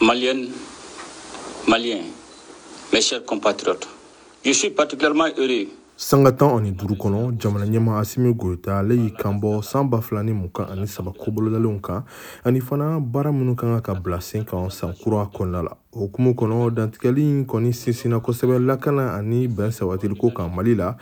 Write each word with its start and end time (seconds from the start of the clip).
maliennes, 0.00 0.50
maliens, 1.66 2.04
mes 2.92 3.00
chers 3.00 3.24
compatriotes, 3.24 3.88
je 4.44 4.52
suis 4.52 4.70
particulièrement 4.70 5.24
heureux 5.38 5.68
sanga 5.96 6.30
tan 6.32 6.58
ani 6.58 6.72
duru 6.72 6.94
kɔnɔ 6.94 7.32
jamana 7.40 7.64
ɲɛma 7.64 7.98
asimi 7.98 8.34
goyita 8.34 8.78
ale 8.78 8.94
y'i 8.96 9.10
kan 9.14 9.32
bɔ 9.40 9.62
san 9.62 9.88
ba 9.88 10.02
fila 10.02 10.22
ni 10.22 10.32
mugan 10.32 10.66
ani 10.70 10.86
saba 10.86 11.10
kobolodalenw 11.12 11.80
kan 11.80 12.04
ani 12.44 12.60
fana 12.60 13.00
baara 13.00 13.32
minw 13.32 13.54
ka 13.56 13.66
ka 13.66 13.80
ka 13.80 13.94
bila 13.94 14.20
sen 14.20 14.44
kan 14.44 14.68
san 14.70 14.92
kura 14.92 15.24
kɔnɔna 15.32 15.62
la 15.64 15.72
o 15.96 15.98
hukumu 15.98 16.32
kɔnɔ 16.34 16.70
dantigɛli 16.74 17.44
kɔni 17.48 17.72
sinsinna 17.72 18.20
kosɛbɛ 18.20 18.58
lakana 18.68 19.14
ani 19.16 19.48
bɛn 19.48 19.70
sabatiliko 19.70 20.28
kan 20.34 20.50
mali 20.54 20.74
la 20.74 20.94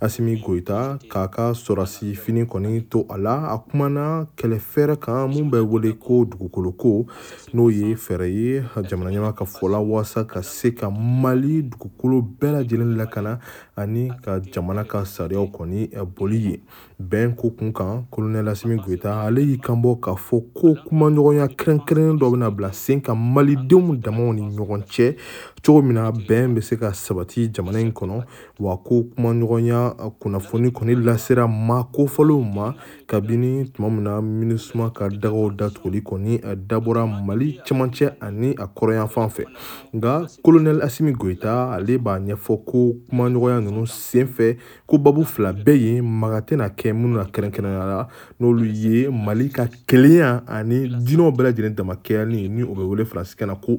asimi 0.00 0.38
goyita 0.40 0.98
k'a 1.10 1.28
ka 1.28 1.52
sɔrasi 1.52 2.14
fini 2.14 2.44
kɔni 2.44 2.88
to 2.88 3.06
a 3.10 3.18
la 3.18 3.50
a 3.54 3.58
kumana 3.58 4.26
kɛlɛ 4.36 4.96
kan 5.00 5.26
mun 5.30 5.50
bɛ 5.50 5.60
wele 5.62 5.92
ko 5.98 6.24
dugukoloko 6.24 7.06
n'o 7.52 7.70
ye 7.72 7.94
fɛɛrɛ 7.94 8.26
ye 8.32 8.62
jamana 8.88 9.10
ɲɛma 9.10 9.34
ka 9.34 9.44
fɔla 9.44 9.80
waasa 9.80 10.24
ka 10.24 10.40
se 10.42 10.70
ka 10.70 10.90
mali 10.90 11.62
dugukolo 11.62 12.22
bɛɛ 12.22 12.52
lajɛlen 12.62 12.96
lakana 12.96 13.38
ani 13.76 14.10
ka 14.22 14.38
jamana 14.52 14.84
ka 14.86 15.02
sariyaw 15.04 15.50
kɔni 15.50 15.88
boli 16.16 16.36
ye 16.38 16.60
bɛn 17.02 17.34
ko 17.36 17.50
kun 17.50 17.72
kan 17.72 18.04
kolonɛlasimi 18.12 18.76
goyita 18.84 19.22
ale 19.26 19.40
y'i 19.42 19.58
kanbɔ 19.58 19.98
k'a 20.00 20.14
fɔ 20.16 20.40
ko 20.54 20.74
kumaɲɔgɔnya 20.88 21.46
kɛrɛnkɛrɛnnen 21.56 22.16
dɔ 22.18 22.30
bena 22.30 22.50
bila 22.50 22.72
sen 22.72 23.00
ka 23.00 23.12
malidenw 23.14 23.96
damaw 24.00 24.35
ni 24.36 24.50
ɲɔgɔn 24.56 24.82
cɛ 24.86 25.16
cogo 25.64 25.82
min 25.82 25.94
na 25.94 26.12
bɛn 26.12 26.54
bɛ 26.54 26.60
se 26.62 26.76
ka 26.76 26.92
sabati 26.94 27.48
jamana 27.52 27.80
in 27.80 27.90
kɔnɔ 27.90 28.16
wa 28.60 28.76
ko 28.76 29.02
kumaɲɔgɔnya 29.10 29.78
kunnafoni 30.20 30.70
kɔni 30.70 30.94
lasera 31.06 31.48
ma 31.48 31.82
kofɔlenw 31.94 32.42
ma 32.54 32.72
kabini 33.08 33.68
tuma 33.72 33.90
min 33.90 34.04
na 34.04 34.20
minisuma 34.20 34.90
ka 34.94 35.08
dagaw 35.08 35.50
datuguli 35.56 36.00
kɔni 36.02 36.40
dabɔra 36.68 37.04
mali 37.26 37.58
camancɛ 37.66 38.12
ani 38.20 38.50
a 38.54 38.66
kɔrɔyanfan 38.68 39.28
fɛ 39.34 39.44
nka 39.92 40.10
kolonɛl 40.44 40.80
asimi 40.84 41.12
goyita 41.16 41.74
ale 41.74 41.98
b'a 41.98 42.18
ɲɛfɔ 42.20 42.54
ko 42.64 42.78
kumaɲɔgɔnya 43.10 43.58
ninnu 43.66 43.86
sen 43.88 44.26
fɛ 44.28 44.56
ko 44.86 44.98
babu 44.98 45.24
fila 45.24 45.52
bɛɛ 45.52 45.74
ye 45.80 46.00
maga 46.00 46.40
tɛna 46.46 46.68
kɛ 46.78 46.92
minnu 46.94 47.16
na 47.18 47.24
kɛrɛnkɛrɛnnenya 47.24 47.84
la 47.92 48.08
n'olu 48.38 48.64
ye 48.72 49.08
mali 49.10 49.48
ka 49.50 49.64
kelenya 49.88 50.44
ani 50.46 50.86
dinɛw 51.02 51.32
bɛɛ 51.36 51.42
lajɛlen 51.52 51.74
damakɛyali 51.74 52.48
ni 52.50 52.62
o 52.62 52.72
bɛ 52.72 52.84
wele 52.86 53.04
faransikɛ 53.04 53.46
na 53.46 53.54
ko 53.56 53.74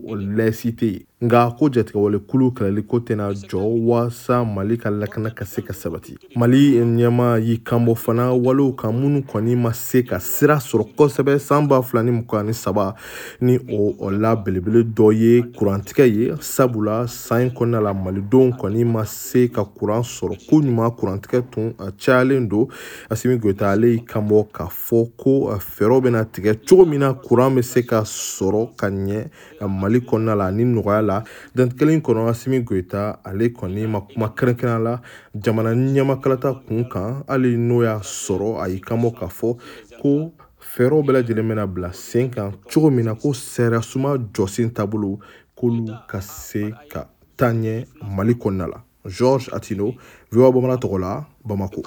da 0.48 0.52
STI. 0.53 1.06
nga 1.23 1.50
ko 1.50 1.68
jatigɛwale 1.73 2.20
kulu 2.20 2.52
kɛlɛli 2.54 2.82
ko 2.88 3.00
tɛna 3.00 3.34
jɔ 3.50 3.58
waasa 3.90 4.46
mali 4.46 4.78
ka 4.78 4.90
lakana 4.92 5.32
ka 5.34 5.46
se 5.46 5.64
ka 5.66 5.74
sabati 5.74 6.14
mali 6.36 6.78
ɲɛma 6.78 7.42
y'i 7.42 7.58
kanbɔ 7.58 7.96
fana 7.98 8.34
walew 8.38 8.74
kan 8.76 8.94
minnu 8.94 9.24
kɔni 9.26 9.56
ma 9.58 9.74
se 9.74 10.04
ka 10.04 10.20
sira 10.20 10.58
sɔrɔ 10.62 10.94
kosɛbɛ 10.96 11.40
saan 11.40 11.66
b'a 11.68 11.82
fila 11.82 12.04
ni 12.04 12.12
mugan 12.12 12.46
ni 12.46 12.54
saba 12.54 12.94
ni 13.42 13.58
o 13.68 14.12
la 14.12 14.36
belebele 14.36 14.84
dɔ 14.84 15.12
ye 15.16 15.42
kurantigɛ 15.42 16.06
ye 16.06 16.36
sabula 16.40 17.08
san 17.09 17.50
kɔnɔna 17.50 17.81
la 17.81 17.94
malidenw 17.96 18.54
kɔni 18.59 18.86
ma 18.86 19.04
se 19.04 19.48
ka 19.48 19.64
kuran 19.66 20.04
sɔrɔ 20.04 20.38
koɲuman 20.52 20.94
kurantigɛ 20.96 21.50
tun 21.50 21.74
a 21.80 21.90
cayalen 21.98 22.48
don 22.48 22.68
asimi 23.09 23.40
goyita 23.40 23.72
ale 23.72 23.88
y'i 23.90 24.06
kanbɔ 24.06 24.52
k'a 24.54 24.70
fɔ 24.70 25.09
ko 25.18 25.50
fɛɛrɛw 25.58 26.00
bena 26.04 26.24
tigɛ 26.26 26.54
cogo 26.70 26.86
min 26.88 27.00
na 27.00 27.16
kuran 27.16 27.56
be 27.56 27.64
se 27.64 27.81
ka 27.81 28.02
sɔrɔ 28.04 28.76
ka 28.78 28.86
ɲɛ 28.92 29.26
mali 29.68 30.00
kɔnɔna 30.00 30.38
la 30.38 30.52
ni 30.52 30.64
nɔgɔya 30.64 31.06
la 31.09 31.22
dan 31.55 31.69
kelen 31.77 32.02
kɔnɔ 32.05 32.27
asimi 32.31 32.59
goyita 32.67 33.02
ale 33.27 33.45
kɔni 33.58 33.88
ma 33.94 34.00
kuma 34.08 34.27
kɛrɛnkɛrɛn 34.38 34.83
la 34.88 34.94
jamana 35.44 35.72
ɲɛmakalata 35.73 36.50
kun 36.67 36.83
kan 36.91 37.23
hali 37.30 37.55
n'o 37.67 37.77
y'a 37.86 37.97
sɔrɔ 38.03 38.50
a 38.61 38.66
y'i 38.72 38.80
kanbɔ 38.88 39.09
k'a 39.19 39.30
fɔ 39.39 39.50
ko 40.02 40.11
fɛɛrɛw 40.75 41.02
bɛɛ 41.05 41.13
lajɛlen 41.16 41.47
bɛna 41.52 41.66
bila 41.73 41.89
sen 41.94 42.30
kan 42.30 42.50
cogo 42.69 42.89
min 42.91 43.05
na 43.05 43.13
ko 43.16 43.33
sariya 43.33 43.81
suma 43.81 44.17
jɔsen 44.35 44.73
taabolo 44.75 45.17
k'olu 45.58 45.85
ka 46.09 46.19
se 46.22 46.61
ka 46.91 47.08
taa 47.38 47.52
ɲɛ 47.53 47.85
mali 48.16 48.33
kɔnɔna 48.41 48.66
la 48.69 48.78
georges 49.17 49.50
atino 49.53 49.94
voa 50.31 50.52
bamana 50.52 50.75
tɔgɔ 50.78 50.97
la 51.00 51.25
bamako 51.44 51.81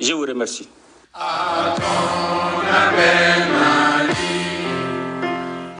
Je 0.00 0.12
vous 0.14 0.26
remercie. 0.26 0.66
Ah. 1.14 1.71